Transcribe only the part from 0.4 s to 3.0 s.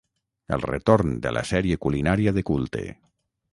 El retorn de la sèrie culinària de culte